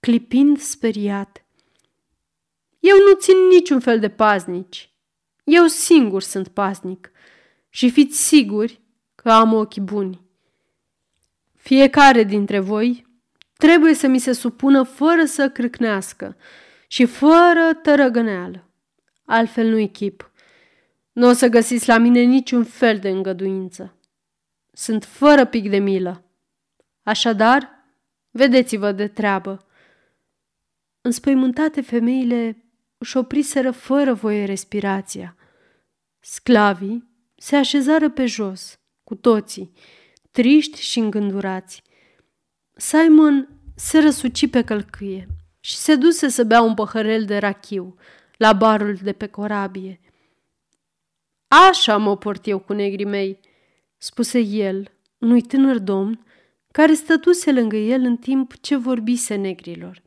clipind 0.00 0.58
speriat. 0.58 1.44
Eu 2.78 2.96
nu 2.96 3.14
țin 3.14 3.34
niciun 3.50 3.80
fel 3.80 3.98
de 3.98 4.08
paznici. 4.08 4.92
Eu 5.44 5.66
singur 5.66 6.22
sunt 6.22 6.48
paznic 6.48 7.10
și 7.68 7.90
fiți 7.90 8.26
siguri 8.26 8.80
că 9.14 9.30
am 9.30 9.52
ochi 9.52 9.78
buni. 9.78 10.27
Fiecare 11.68 12.22
dintre 12.22 12.58
voi 12.58 13.06
trebuie 13.56 13.94
să 13.94 14.06
mi 14.06 14.18
se 14.18 14.32
supună 14.32 14.82
fără 14.82 15.24
să 15.24 15.50
crâcnească 15.50 16.36
și 16.86 17.04
fără 17.04 17.74
tărăgăneală. 17.82 18.70
Altfel 19.24 19.68
nu-i 19.68 19.90
chip. 19.90 20.30
Nu 21.12 21.28
o 21.28 21.32
să 21.32 21.48
găsiți 21.48 21.88
la 21.88 21.98
mine 21.98 22.20
niciun 22.20 22.64
fel 22.64 22.98
de 22.98 23.08
îngăduință. 23.08 23.96
Sunt 24.72 25.04
fără 25.04 25.44
pic 25.44 25.70
de 25.70 25.78
milă. 25.78 26.24
Așadar, 27.02 27.84
vedeți-vă 28.30 28.92
de 28.92 29.08
treabă. 29.08 29.66
Înspăimântate 31.00 31.80
femeile 31.80 32.64
își 32.98 33.16
opriseră 33.16 33.70
fără 33.70 34.12
voie 34.12 34.44
respirația. 34.44 35.36
Sclavii 36.20 37.08
se 37.36 37.56
așezară 37.56 38.10
pe 38.10 38.26
jos, 38.26 38.78
cu 39.04 39.14
toții, 39.14 39.72
triști 40.38 40.80
și 40.80 40.98
îngândurați. 40.98 41.82
Simon 42.76 43.48
se 43.76 43.98
răsuci 43.98 44.50
pe 44.50 44.64
călcâie 44.64 45.26
și 45.60 45.76
se 45.76 45.94
duse 45.94 46.28
să 46.28 46.44
bea 46.44 46.62
un 46.62 46.74
păhărel 46.74 47.24
de 47.24 47.38
rachiu 47.38 47.96
la 48.36 48.52
barul 48.52 48.94
de 49.02 49.12
pe 49.12 49.26
corabie. 49.26 50.00
Așa 51.48 51.96
mă 51.96 52.16
port 52.16 52.46
eu 52.46 52.58
cu 52.58 52.72
negrii 52.72 53.04
mei, 53.04 53.40
spuse 53.96 54.38
el, 54.38 54.92
unui 55.18 55.40
tânăr 55.40 55.78
domn 55.78 56.26
care 56.72 56.94
stătuse 56.94 57.52
lângă 57.52 57.76
el 57.76 58.00
în 58.00 58.16
timp 58.16 58.56
ce 58.60 58.76
vorbise 58.76 59.34
negrilor. 59.34 60.02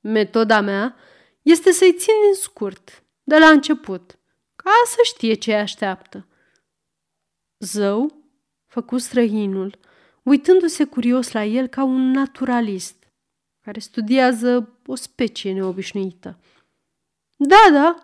Metoda 0.00 0.60
mea 0.60 0.96
este 1.42 1.70
să-i 1.70 1.94
țin 1.98 2.14
în 2.28 2.34
scurt, 2.34 3.02
de 3.22 3.38
la 3.38 3.48
început, 3.48 4.18
ca 4.56 4.70
să 4.86 4.98
știe 5.02 5.34
ce 5.34 5.54
așteaptă. 5.54 6.26
Zău, 7.58 8.17
făcu 8.78 8.98
străinul, 8.98 9.78
uitându-se 10.22 10.84
curios 10.84 11.32
la 11.32 11.44
el 11.44 11.66
ca 11.66 11.82
un 11.82 12.10
naturalist 12.10 12.96
care 13.60 13.80
studiază 13.80 14.78
o 14.86 14.94
specie 14.94 15.52
neobișnuită. 15.52 16.38
Da, 17.36 17.68
da, 17.72 17.96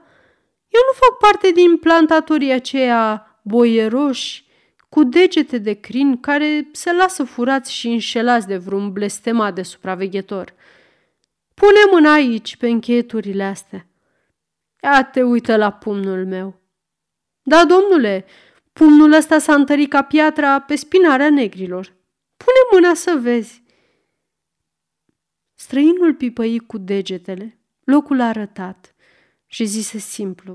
eu 0.68 0.80
nu 0.86 0.92
fac 0.94 1.18
parte 1.18 1.50
din 1.50 1.76
plantatorii 1.76 2.52
aceia 2.52 3.26
boieroși 3.42 4.44
cu 4.88 5.04
degete 5.04 5.58
de 5.58 5.72
crin 5.72 6.20
care 6.20 6.68
se 6.72 6.92
lasă 6.92 7.24
furați 7.24 7.72
și 7.72 7.88
înșelați 7.88 8.46
de 8.46 8.56
vreun 8.56 8.92
blestemat 8.92 9.54
de 9.54 9.62
supraveghetor. 9.62 10.54
Pune 11.54 11.80
mâna 11.90 12.12
aici, 12.12 12.56
pe 12.56 12.68
încheieturile 12.68 13.44
astea. 13.44 13.86
Ia 14.82 15.04
te 15.04 15.22
uită 15.22 15.56
la 15.56 15.70
pumnul 15.70 16.26
meu. 16.26 16.60
Da, 17.42 17.64
domnule, 17.64 18.24
pumnul 18.74 19.12
ăsta 19.12 19.38
s-a 19.38 19.54
întărit 19.54 19.90
ca 19.90 20.02
piatra 20.02 20.60
pe 20.60 20.76
spinarea 20.76 21.30
negrilor. 21.30 21.92
Pune 22.36 22.58
mâna 22.72 22.94
să 22.94 23.18
vezi. 23.20 23.62
Străinul 25.54 26.14
pipăi 26.14 26.58
cu 26.58 26.78
degetele, 26.78 27.58
locul 27.84 28.20
arătat, 28.20 28.94
și 29.46 29.64
zise 29.64 29.98
simplu. 29.98 30.54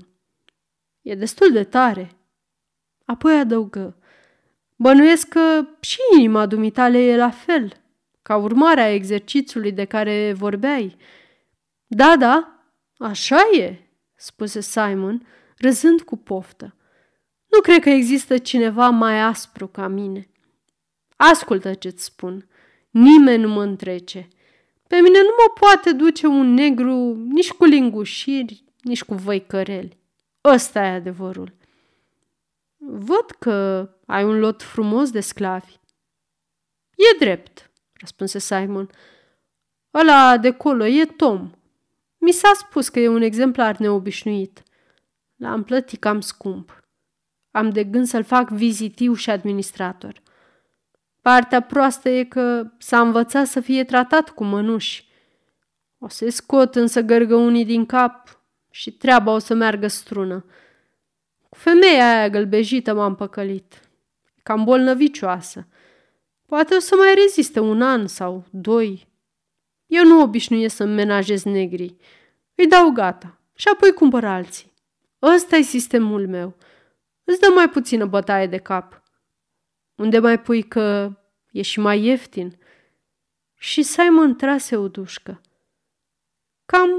E 1.01 1.15
destul 1.15 1.51
de 1.51 1.63
tare. 1.63 2.11
Apoi 3.05 3.39
adăugă. 3.39 3.97
Bănuiesc 4.75 5.27
că 5.27 5.67
și 5.79 5.97
inima 6.13 6.45
dumitale 6.45 6.97
e 6.97 7.15
la 7.17 7.29
fel, 7.29 7.73
ca 8.21 8.35
urmare 8.35 8.81
a 8.81 8.93
exercițiului 8.93 9.71
de 9.71 9.85
care 9.85 10.33
vorbeai. 10.33 10.97
Da, 11.87 12.15
da, 12.17 12.63
așa 12.97 13.39
e, 13.57 13.77
spuse 14.15 14.61
Simon, 14.61 15.27
râzând 15.57 16.01
cu 16.01 16.17
poftă. 16.17 16.73
Nu 17.49 17.59
cred 17.61 17.81
că 17.81 17.89
există 17.89 18.37
cineva 18.37 18.89
mai 18.89 19.21
aspru 19.21 19.67
ca 19.67 19.87
mine. 19.87 20.29
Ascultă 21.15 21.73
ce-ți 21.73 22.03
spun. 22.03 22.47
Nimeni 22.89 23.41
nu 23.41 23.49
mă 23.49 23.63
întrece. 23.63 24.27
Pe 24.87 24.95
mine 24.95 25.19
nu 25.19 25.29
mă 25.37 25.53
poate 25.59 25.91
duce 25.91 26.27
un 26.27 26.53
negru 26.53 27.15
nici 27.15 27.51
cu 27.51 27.65
lingușiri, 27.65 28.63
nici 28.81 29.03
cu 29.03 29.13
văicăreli. 29.13 29.97
Ăsta 30.43 30.79
e 30.79 30.93
adevărul. 30.93 31.53
Văd 32.77 33.31
că 33.39 33.89
ai 34.05 34.23
un 34.23 34.39
lot 34.39 34.61
frumos 34.61 35.11
de 35.11 35.19
sclavi. 35.19 35.79
E 36.95 37.17
drept, 37.19 37.71
răspunse 37.93 38.39
Simon. 38.39 38.89
Ăla 39.93 40.37
de 40.37 40.51
colo 40.51 40.85
e 40.85 41.05
Tom. 41.05 41.51
Mi 42.17 42.31
s-a 42.31 42.51
spus 42.53 42.89
că 42.89 42.99
e 42.99 43.07
un 43.07 43.21
exemplar 43.21 43.77
neobișnuit. 43.77 44.63
L-am 45.35 45.63
plătit 45.63 45.99
cam 45.99 46.21
scump. 46.21 46.78
Am 47.59 47.69
de 47.69 47.83
gând 47.83 48.07
să-l 48.07 48.23
fac 48.23 48.49
vizitiu 48.49 49.13
și 49.13 49.29
administrator. 49.29 50.21
Partea 51.21 51.61
proastă 51.61 52.09
e 52.09 52.23
că 52.23 52.71
s-a 52.77 52.99
învățat 52.99 53.47
să 53.47 53.59
fie 53.59 53.83
tratat 53.83 54.29
cu 54.29 54.43
mănuși. 54.43 55.07
O 55.97 56.07
să 56.07 56.29
scot 56.29 56.75
însă 56.75 57.01
gărgăunii 57.01 57.65
din 57.65 57.85
cap 57.85 58.41
și 58.69 58.91
treaba 58.91 59.31
o 59.31 59.39
să 59.39 59.53
meargă 59.53 59.87
strună. 59.87 60.45
Cu 61.49 61.57
femeia 61.57 62.17
aia 62.17 62.29
gălbejită 62.29 62.93
m-am 62.93 63.15
păcălit. 63.15 63.79
Cam 64.43 64.63
bolnăvicioasă. 64.63 65.67
Poate 66.45 66.75
o 66.75 66.79
să 66.79 66.95
mai 66.95 67.13
reziste 67.15 67.59
un 67.59 67.81
an 67.81 68.07
sau 68.07 68.45
doi. 68.49 69.07
Eu 69.85 70.05
nu 70.05 70.21
obișnuiesc 70.21 70.75
să-mi 70.75 70.93
menajez 70.93 71.43
negrii. 71.43 71.97
Îi 72.55 72.67
dau 72.67 72.89
gata 72.89 73.39
și 73.53 73.67
apoi 73.73 73.93
cumpăr 73.93 74.25
alții. 74.25 74.73
ăsta 75.21 75.55
e 75.55 75.61
sistemul 75.61 76.27
meu. 76.27 76.55
Îți 77.29 77.39
dă 77.39 77.47
mai 77.53 77.69
puțină 77.69 78.05
bătaie 78.05 78.47
de 78.47 78.57
cap. 78.57 79.03
Unde 79.95 80.19
mai 80.19 80.39
pui 80.41 80.63
că 80.63 81.17
e 81.51 81.61
și 81.61 81.79
mai 81.79 82.03
ieftin? 82.03 82.57
Și 83.57 83.81
Simon 83.81 84.35
trase 84.35 84.75
o 84.77 84.87
dușcă. 84.87 85.41
Cam 86.65 86.89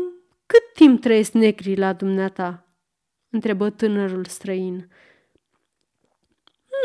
cât 0.46 0.72
timp 0.74 1.00
trăiesc 1.00 1.32
negrii 1.32 1.76
la 1.76 1.92
dumneata? 1.92 2.66
întrebă 3.30 3.70
tânărul 3.70 4.24
străin. 4.24 4.90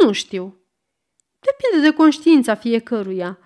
Nu 0.02 0.12
știu. 0.12 0.60
Depinde 1.40 1.90
de 1.90 1.96
conștiința 1.96 2.56
fiecăruia. 2.56 3.40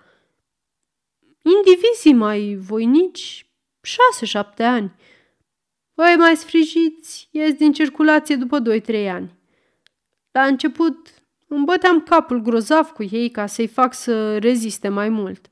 Indivizii 1.42 2.14
mai 2.14 2.54
voinici, 2.54 3.46
șase-șapte 3.80 4.62
ani. 4.62 4.92
Voi 5.94 6.14
mai 6.18 6.36
sfrijiți 6.36 7.28
ies 7.30 7.52
din 7.52 7.72
circulație 7.72 8.36
după 8.36 8.58
doi-trei 8.58 9.10
ani. 9.10 9.38
La 10.30 10.42
început 10.42 11.08
îmi 11.46 11.64
băteam 11.64 12.02
capul 12.02 12.40
grozav 12.40 12.90
cu 12.90 13.02
ei 13.02 13.30
ca 13.30 13.46
să-i 13.46 13.66
fac 13.66 13.94
să 13.94 14.38
reziste 14.38 14.88
mai 14.88 15.08
mult. 15.08 15.50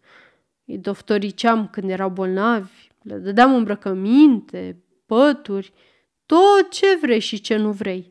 Îi 0.65 0.79
doftoriceam 0.79 1.69
când 1.69 1.91
erau 1.91 2.11
bolnavi, 2.11 2.89
le 3.03 3.17
dădeam 3.17 3.55
îmbrăcăminte, 3.55 4.85
pături, 5.07 5.73
tot 6.27 6.71
ce 6.71 6.99
vrei 7.01 7.21
și 7.21 7.41
ce 7.41 7.57
nu 7.57 7.73
vrei. 7.73 8.11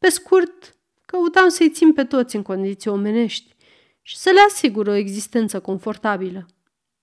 Pe 0.00 0.08
scurt, 0.08 0.76
căutam 1.06 1.48
să-i 1.48 1.70
țin 1.70 1.92
pe 1.92 2.04
toți 2.04 2.36
în 2.36 2.42
condiții 2.42 2.90
omenești 2.90 3.54
și 4.02 4.16
să 4.16 4.30
le 4.30 4.40
asigur 4.40 4.86
o 4.86 4.92
existență 4.92 5.60
confortabilă. 5.60 6.46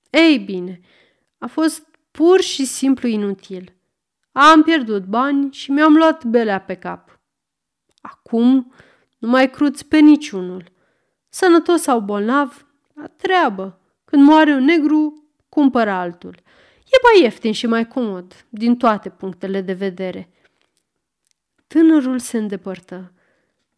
Ei 0.10 0.40
bine, 0.40 0.80
a 1.38 1.48
fost 1.48 1.88
pur 2.12 2.42
și 2.42 2.66
simplu 2.66 3.08
inutil. 3.08 3.74
Am 4.32 4.64
pierdut 4.64 5.06
bani 5.06 5.52
și 5.52 5.72
mi-am 5.72 5.94
luat 5.94 6.26
belea 6.26 6.62
pe 6.62 6.76
cap. 6.76 7.20
Acum 8.02 8.74
nu 9.22 9.30
mai 9.30 9.50
cruți 9.50 9.86
pe 9.86 10.00
niciunul. 10.00 10.72
Sănătos 11.30 11.82
sau 11.82 12.00
bolnav, 12.00 12.68
la 12.94 13.08
treabă. 13.08 13.80
Când 14.06 14.24
moare 14.24 14.54
un 14.54 14.64
negru, 14.64 15.24
cumpără 15.50 15.90
altul. 15.90 16.36
E 16.86 16.98
mai 17.04 17.24
ieftin 17.24 17.52
și 17.52 17.68
mai 17.68 17.88
comod, 17.88 18.46
din 18.50 18.78
toate 18.78 19.10
punctele 19.10 19.62
de 19.62 19.74
vedere. 19.74 20.30
Tânărul 21.68 22.20
se 22.20 22.38
îndepărtă, 22.38 23.14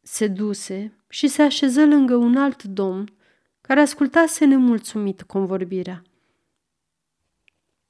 se 0.02 0.28
duse 0.28 0.98
și 1.10 1.28
se 1.28 1.42
așeză 1.42 1.86
lângă 1.86 2.16
un 2.16 2.38
alt 2.38 2.64
domn 2.64 3.14
care 3.62 3.80
ascultase 3.80 4.46
nemulțumit 4.46 5.22
convorbirea. 5.22 6.02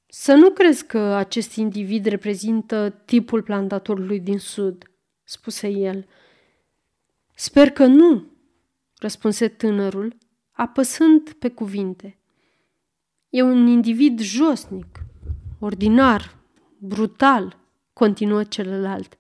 Să 0.06 0.34
nu 0.34 0.50
crezi 0.52 0.86
că 0.86 0.98
acest 0.98 1.56
individ 1.56 2.06
reprezintă 2.06 2.90
tipul 3.06 3.42
plantatorului 3.42 4.20
din 4.20 4.40
sud, 4.40 4.92
spuse 5.24 5.68
el. 5.68 6.08
Sper 7.36 7.70
că 7.70 7.86
nu, 7.86 8.26
răspunse 8.98 9.48
tânărul, 9.48 10.18
apăsând 10.52 11.32
pe 11.32 11.50
cuvinte. 11.50 12.18
E 13.30 13.42
un 13.42 13.68
individ 13.68 14.20
josnic, 14.20 15.06
ordinar, 15.60 16.36
brutal, 16.78 17.58
continuă 17.94 18.44
celălalt. 18.44 19.18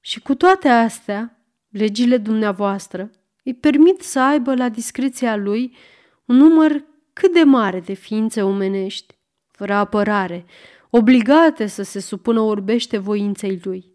Și 0.00 0.20
cu 0.20 0.34
toate 0.34 0.68
astea, 0.68 1.44
legile 1.68 2.16
dumneavoastră 2.16 3.10
îi 3.44 3.54
permit 3.54 4.00
să 4.00 4.20
aibă 4.20 4.54
la 4.54 4.68
discreția 4.68 5.36
lui 5.36 5.76
un 6.24 6.36
număr 6.36 6.84
cât 7.12 7.32
de 7.32 7.42
mare 7.42 7.80
de 7.80 7.92
ființe 7.92 8.42
omenești, 8.42 9.18
fără 9.50 9.74
apărare, 9.74 10.44
obligate 10.90 11.66
să 11.66 11.82
se 11.82 12.00
supună 12.00 12.40
orbește 12.40 12.98
voinței 12.98 13.60
lui. 13.62 13.92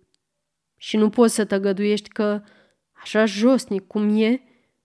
Și 0.78 0.98
nu 0.98 1.10
poți 1.10 1.34
să 1.34 1.46
tăgăduiești 1.46 2.10
că, 2.10 2.42
așa 3.08 3.26
josnic 3.26 3.88
cum 3.88 4.22
e, 4.22 4.42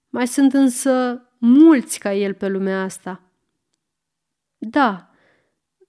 mai 0.09 0.27
sunt 0.27 0.53
însă 0.53 1.23
mulți 1.39 1.99
ca 1.99 2.15
el 2.15 2.35
pe 2.35 2.49
lumea 2.49 2.83
asta. 2.83 3.23
Da, 4.59 5.11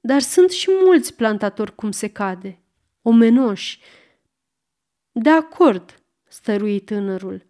dar 0.01 0.19
sunt 0.21 0.51
și 0.51 0.69
mulți 0.83 1.15
plantatori 1.15 1.75
cum 1.75 1.91
se 1.91 2.07
cade, 2.07 2.59
omenoși. 3.01 3.79
De 5.11 5.29
acord, 5.29 6.03
stărui 6.27 6.79
tânărul, 6.79 7.45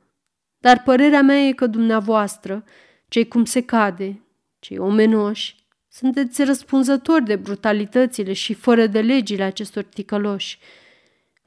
dar 0.57 0.83
părerea 0.83 1.21
mea 1.21 1.37
e 1.37 1.51
că 1.51 1.67
dumneavoastră, 1.67 2.63
cei 3.07 3.27
cum 3.27 3.45
se 3.45 3.61
cade, 3.61 4.21
cei 4.59 4.77
omenoși, 4.77 5.55
sunteți 5.87 6.43
răspunzători 6.43 7.25
de 7.25 7.35
brutalitățile 7.35 8.33
și 8.33 8.53
fără 8.53 8.87
de 8.87 9.01
legile 9.01 9.43
acestor 9.43 9.83
ticăloși, 9.83 10.59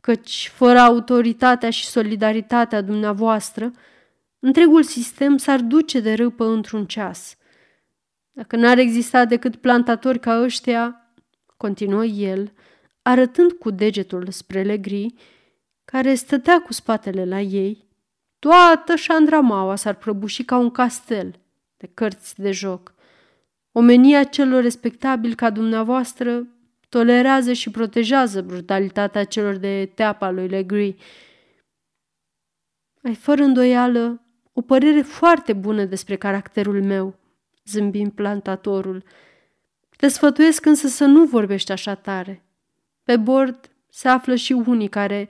căci 0.07 0.51
fără 0.55 0.79
autoritatea 0.79 1.71
și 1.71 1.87
solidaritatea 1.87 2.81
dumneavoastră, 2.81 3.71
întregul 4.39 4.83
sistem 4.83 5.37
s-ar 5.37 5.61
duce 5.61 6.01
de 6.01 6.15
râpă 6.15 6.45
într-un 6.45 6.87
ceas. 6.87 7.37
Dacă 8.31 8.57
n-ar 8.57 8.79
exista 8.79 9.25
decât 9.25 9.57
plantatori 9.57 10.19
ca 10.19 10.41
ăștia, 10.43 11.13
continuă 11.57 12.05
el, 12.05 12.53
arătând 13.03 13.53
cu 13.53 13.71
degetul 13.71 14.27
spre 14.31 14.63
Legri, 14.63 15.15
care 15.85 16.15
stătea 16.15 16.61
cu 16.61 16.73
spatele 16.73 17.25
la 17.25 17.41
ei, 17.41 17.89
toată 18.39 18.97
șandramaua 18.97 19.77
s-ar 19.77 19.95
prăbuși 19.95 20.45
ca 20.45 20.57
un 20.57 20.71
castel 20.71 21.35
de 21.77 21.91
cărți 21.95 22.41
de 22.41 22.53
joc. 22.53 22.95
Omenia 23.73 24.25
celor 24.25 24.63
respectabili 24.63 25.35
ca 25.35 25.51
dumneavoastră 25.51 26.47
tolerează 26.89 27.53
și 27.53 27.71
protejează 27.71 28.43
brutalitatea 28.43 29.25
celor 29.25 29.57
de 29.57 29.93
teapa 29.95 30.31
lui 30.31 30.49
Legri. 30.49 30.97
Ai 33.03 33.15
fără 33.15 33.43
îndoială 33.43 34.21
o 34.53 34.61
părere 34.61 35.01
foarte 35.01 35.53
bună 35.53 35.85
despre 35.85 36.17
caracterul 36.17 36.83
meu, 36.83 37.19
zâmbind 37.65 38.13
plantatorul. 38.13 39.03
Te 39.97 40.09
sfătuiesc 40.09 40.67
însă 40.67 40.89
să 40.89 41.05
nu 41.05 41.25
vorbești 41.25 41.73
așa 41.73 41.95
tare. 41.95 42.45
Pe 43.03 43.17
bord 43.17 43.71
se 43.89 44.09
află 44.09 44.35
și 44.35 44.53
unii 44.53 44.89
care 44.89 45.29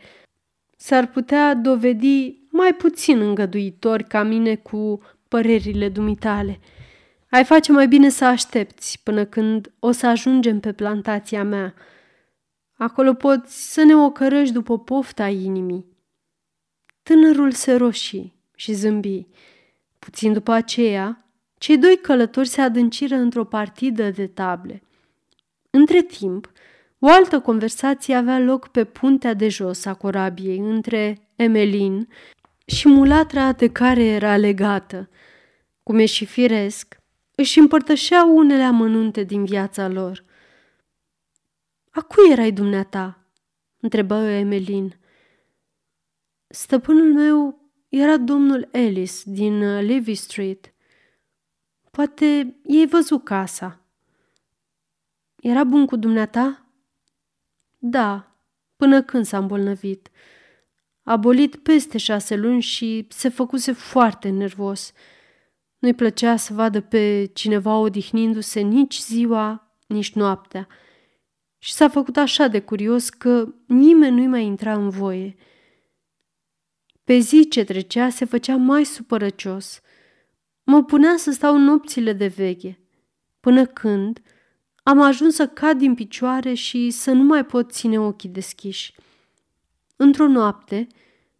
s-ar 0.77 1.07
putea 1.07 1.55
dovedi 1.55 2.35
mai 2.51 2.75
puțin 2.75 3.21
îngăduitori 3.21 4.05
ca 4.05 4.23
mine 4.23 4.57
cu 4.57 5.01
părerile 5.29 5.88
dumitale. 5.88 6.61
Ai 7.37 7.44
face 7.44 7.72
mai 7.72 7.88
bine 7.88 8.09
să 8.09 8.25
aștepți 8.25 9.01
până 9.03 9.25
când 9.25 9.72
o 9.79 9.90
să 9.90 10.07
ajungem 10.07 10.61
pe 10.61 10.72
plantația 10.72 11.44
mea. 11.44 11.75
Acolo 12.77 13.14
poți 13.14 13.72
să 13.72 13.83
ne 13.83 13.96
ocărăști 13.96 14.53
după 14.53 14.79
pofta 14.79 15.29
inimii. 15.29 15.87
Tânărul 17.03 17.53
se 17.53 17.75
roșii 17.75 18.35
și 18.55 18.72
zâmbi. 18.72 19.27
Puțin 19.99 20.33
după 20.33 20.53
aceea, 20.53 21.25
cei 21.59 21.79
doi 21.79 21.99
călători 22.03 22.49
se 22.49 22.61
adânciră 22.61 23.14
într-o 23.14 23.44
partidă 23.44 24.11
de 24.11 24.27
table. 24.27 24.83
Între 25.70 26.03
timp, 26.03 26.53
o 26.99 27.09
altă 27.09 27.40
conversație 27.40 28.14
avea 28.14 28.38
loc 28.38 28.68
pe 28.68 28.85
puntea 28.85 29.35
de 29.35 29.49
jos 29.49 29.85
a 29.85 29.94
corabiei 29.94 30.59
între 30.59 31.29
Emelin 31.35 32.09
și 32.66 32.88
mulatra 32.88 33.53
de 33.53 33.68
care 33.68 34.05
era 34.05 34.37
legată. 34.37 35.09
Cum 35.83 35.99
e 35.99 36.07
și 36.07 36.25
firesc, 36.25 37.05
își 37.37 37.59
împărtășeau 37.59 38.37
unele 38.37 38.62
amănunte 38.62 39.22
din 39.22 39.44
viața 39.44 39.88
lor. 39.88 40.25
A 41.90 42.01
cui 42.01 42.31
erai 42.31 42.53
dumneata?" 42.53 43.27
întrebă 43.81 44.14
Emelin. 44.14 44.99
Stăpânul 46.46 47.12
meu 47.12 47.61
era 47.88 48.16
domnul 48.16 48.68
Ellis 48.72 49.22
din 49.25 49.62
uh, 49.62 49.83
Levy 49.83 50.14
Street. 50.14 50.75
Poate 51.90 52.57
ei 52.64 52.87
văzut 52.87 53.25
casa. 53.25 53.81
Era 55.37 55.64
bun 55.64 55.87
cu 55.87 55.96
dumneata? 55.96 56.66
Da, 57.79 58.37
până 58.77 59.03
când 59.03 59.27
s-a 59.27 59.38
îmbolnăvit. 59.38 60.11
A 61.03 61.16
bolit 61.16 61.57
peste 61.57 61.99
șase 61.99 62.37
luni 62.37 62.61
și 62.61 63.07
se 63.09 63.29
făcuse 63.29 63.72
foarte 63.72 64.29
nervos. 64.29 64.92
Nu-i 65.87 65.94
plăcea 65.94 66.37
să 66.37 66.55
vadă 66.55 66.81
pe 66.81 67.31
cineva 67.33 67.77
odihnindu-se 67.79 68.61
nici 68.61 68.99
ziua, 69.01 69.72
nici 69.87 70.12
noaptea. 70.12 70.66
Și 71.59 71.72
s-a 71.72 71.88
făcut 71.88 72.16
așa 72.16 72.46
de 72.46 72.61
curios 72.61 73.09
că 73.09 73.55
nimeni 73.66 74.16
nu-i 74.16 74.27
mai 74.27 74.44
intra 74.44 74.72
în 74.75 74.88
voie– 74.88 75.35
pe 77.07 77.18
zi 77.18 77.49
ce 77.49 77.64
trecea 77.64 78.09
se 78.09 78.25
făcea 78.25 78.57
mai 78.57 78.85
supărăcios. 78.85 79.81
Mă 80.62 80.85
punea 80.85 81.16
să 81.16 81.31
stau 81.31 81.59
nopțile 81.59 82.12
de 82.12 82.27
veche, 82.27 82.79
până 83.40 83.66
când 83.66 84.22
am 84.83 85.01
ajuns 85.01 85.35
să 85.35 85.46
cad 85.46 85.79
din 85.79 85.94
picioare 85.94 86.55
și 86.55 86.90
să 86.90 87.12
nu 87.12 87.22
mai 87.22 87.44
pot 87.44 87.72
ține 87.72 88.01
ochii 88.01 88.29
deschiși. 88.29 88.94
Într-o 89.96 90.27
noapte 90.27 90.87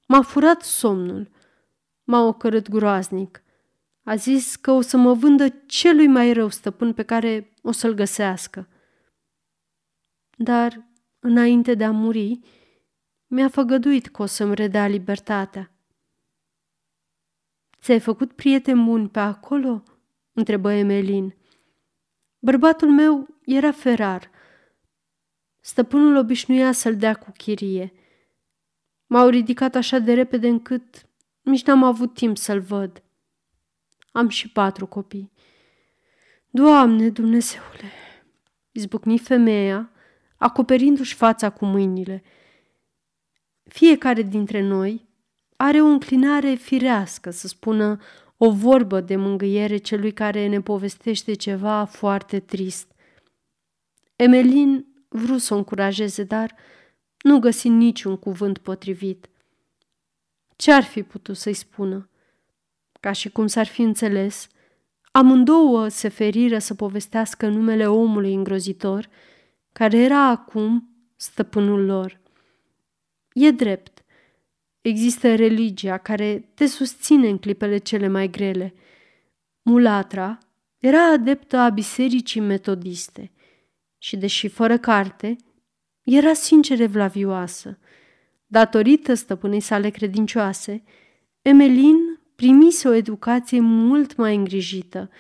m-a 0.06 0.22
furat 0.22 0.62
somnul, 0.62 1.30
m-a 2.04 2.26
ocărât 2.26 2.68
groaznic. 2.68 3.40
A 4.07 4.14
zis 4.14 4.57
că 4.57 4.71
o 4.71 4.81
să 4.81 4.97
mă 4.97 5.12
vândă 5.12 5.49
celui 5.49 6.07
mai 6.07 6.33
rău 6.33 6.49
stăpân 6.49 6.92
pe 6.92 7.03
care 7.03 7.53
o 7.62 7.73
să-l 7.73 7.92
găsească. 7.95 8.69
Dar, 10.37 10.87
înainte 11.19 11.75
de 11.75 11.85
a 11.85 11.90
muri, 11.90 12.38
mi-a 13.27 13.49
făgăduit 13.49 14.07
că 14.07 14.23
o 14.23 14.27
să-mi 14.27 14.55
redea 14.55 14.87
libertatea. 14.87 15.71
Ți-ai 17.81 18.01
făcut 18.01 18.33
prieteni 18.33 18.85
buni 18.85 19.09
pe 19.09 19.19
acolo?" 19.19 19.83
întrebă 20.33 20.73
Emelin. 20.73 21.35
Bărbatul 22.38 22.90
meu 22.90 23.29
era 23.45 23.73
ferar. 23.73 24.31
Stăpânul 25.61 26.16
obișnuia 26.16 26.73
să-l 26.73 26.97
dea 26.97 27.14
cu 27.14 27.31
chirie. 27.37 27.92
M-au 29.07 29.29
ridicat 29.29 29.75
așa 29.75 29.99
de 29.99 30.14
repede 30.14 30.49
încât 30.49 31.09
nici 31.40 31.64
n-am 31.64 31.83
avut 31.83 32.14
timp 32.14 32.37
să-l 32.37 32.61
văd. 32.61 33.01
Am 34.16 34.29
și 34.29 34.48
patru 34.48 34.87
copii. 34.87 35.33
Doamne, 36.50 37.09
Dumnezeule! 37.09 37.92
Izbucni 38.72 39.18
femeia, 39.18 39.90
acoperindu-și 40.37 41.14
fața 41.14 41.50
cu 41.50 41.64
mâinile– 41.64 42.22
fiecare 43.68 44.22
dintre 44.22 44.61
noi 44.61 45.09
are 45.57 45.81
o 45.81 45.87
înclinare 45.87 46.55
firească 46.55 47.31
să 47.31 47.48
spună 47.48 48.00
o 48.37 48.50
vorbă 48.50 49.00
de 49.00 49.16
mângâiere 49.16 49.76
celui 49.76 50.12
care 50.12 50.46
ne 50.46 50.61
povestește 50.61 51.35
ceva 51.35 51.85
foarte 51.85 52.40
trist. 52.40 52.92
Emelin 54.16 54.87
vrut 55.09 55.40
să 55.40 55.55
o 55.55 55.57
încurajeze, 55.57 56.22
dar 56.24 56.55
nu 57.18 57.38
găsi 57.38 57.68
niciun 57.68 58.16
cuvânt 58.16 58.59
potrivit. 58.59 59.29
Ce 60.57 60.72
ar 60.72 60.83
fi 60.83 61.02
putut 61.02 61.37
să-i 61.37 61.55
spună? 61.55 62.09
Ca 63.07 63.12
și 63.12 63.31
cum 63.31 63.47
s-ar 63.47 63.66
fi 63.66 63.83
înțeles, 63.83 64.49
amândouă 65.11 65.88
se 65.88 66.09
feriră 66.09 66.59
să 66.59 66.75
povestească 66.75 67.49
numele 67.49 67.88
omului 67.88 68.35
îngrozitor, 68.35 69.09
care 69.73 69.99
era 69.99 70.29
acum 70.29 70.88
stăpânul 71.16 71.85
lor. 71.85 72.21
E 73.33 73.51
drept. 73.51 74.05
Există 74.81 75.35
religia 75.35 75.99
care 75.99 76.51
te 76.55 76.66
susține 76.66 77.29
în 77.29 77.38
clipele 77.38 77.79
cele 77.79 78.09
mai 78.09 78.31
grele. 78.31 78.75
Mulatra 79.62 80.38
era 80.79 81.11
adeptă 81.12 81.57
a 81.57 81.69
bisericii 81.69 82.40
metodiste 82.40 83.33
și, 83.99 84.16
deși 84.16 84.49
fără 84.49 84.79
carte, 84.79 85.37
era 86.03 86.33
sincer 86.33 86.81
evlavioasă. 86.81 87.79
Datorită 88.47 89.14
stăpânei 89.14 89.61
sale 89.61 89.90
credincioase, 89.90 90.83
Emelin 91.42 92.06
primise 92.37 92.88
o 92.88 92.92
educație 92.92 93.61
mult 93.61 94.16
mai 94.16 94.35
îngrijită, 94.35 95.11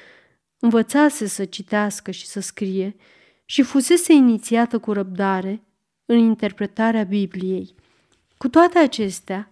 învățase 0.58 1.26
să 1.26 1.44
citească 1.44 2.10
și 2.10 2.26
să 2.26 2.40
scrie 2.40 2.96
și 3.44 3.62
fusese 3.62 4.12
inițiată 4.12 4.78
cu 4.78 4.92
răbdare 4.92 5.62
în 6.04 6.18
interpretarea 6.18 7.02
Bibliei. 7.02 7.74
Cu 8.36 8.48
toate 8.48 8.78
acestea, 8.78 9.50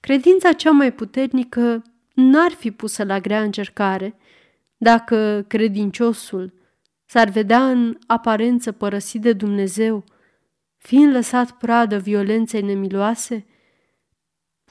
credința 0.00 0.52
cea 0.52 0.70
mai 0.70 0.92
puternică 0.92 1.82
n-ar 2.14 2.50
fi 2.50 2.70
pusă 2.70 3.04
la 3.04 3.20
grea 3.20 3.42
încercare 3.42 4.16
dacă 4.76 5.44
credinciosul 5.48 6.52
s-ar 7.04 7.28
vedea 7.28 7.70
în 7.70 7.98
aparență 8.06 8.72
părăsit 8.72 9.20
de 9.20 9.32
Dumnezeu, 9.32 10.04
fiind 10.76 11.12
lăsat 11.12 11.50
pradă 11.50 11.98
violenței 11.98 12.62
nemiloase, 12.62 13.46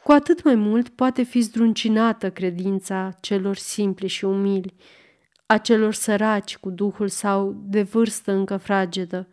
cu 0.03 0.11
atât 0.11 0.43
mai 0.43 0.55
mult 0.55 0.89
poate 0.89 1.23
fi 1.23 1.41
zdruncinată 1.41 2.31
credința 2.31 3.17
celor 3.21 3.55
simpli 3.55 4.07
și 4.07 4.25
umili, 4.25 4.75
a 5.45 5.57
celor 5.57 5.93
săraci 5.93 6.57
cu 6.57 6.69
duhul 6.69 7.07
sau 7.07 7.55
de 7.65 7.81
vârstă 7.81 8.31
încă 8.31 8.57
fragedă. 8.57 9.27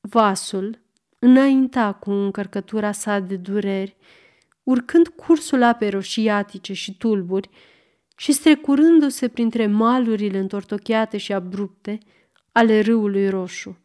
Vasul 0.00 0.80
înainta 1.18 1.92
cu 1.92 2.10
încărcătura 2.10 2.92
sa 2.92 3.18
de 3.18 3.36
dureri, 3.36 3.96
urcând 4.62 5.08
cursul 5.08 5.62
apei 5.62 5.90
roșiatice 5.90 6.72
și 6.72 6.96
tulburi 6.96 7.50
și 8.16 8.32
strecurându-se 8.32 9.28
printre 9.28 9.66
malurile 9.66 10.38
întortocheate 10.38 11.16
și 11.16 11.32
abrupte 11.32 11.98
ale 12.52 12.80
râului 12.80 13.28
roșu. 13.28 13.78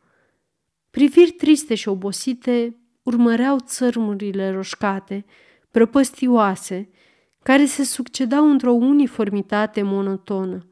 Priviri 0.89 1.31
triste 1.31 1.75
și 1.75 1.87
obosite 1.87 2.75
urmăreau 3.07 3.59
țărmurile 3.59 4.51
roșcate, 4.51 5.25
prăpăstioase, 5.71 6.89
care 7.43 7.65
se 7.65 7.83
succedau 7.83 8.49
într-o 8.49 8.71
uniformitate 8.71 9.81
monotonă. 9.81 10.67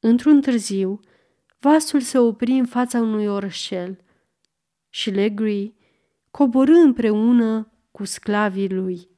Într-un 0.00 0.40
târziu, 0.40 1.00
vasul 1.60 2.00
se 2.00 2.18
opri 2.18 2.50
în 2.50 2.66
fața 2.66 2.98
unui 2.98 3.26
orășel 3.26 3.98
și 4.88 5.10
Legree 5.10 5.74
coborâ 6.30 6.78
împreună 6.78 7.72
cu 7.90 8.04
sclavii 8.04 8.70
lui. 8.70 9.08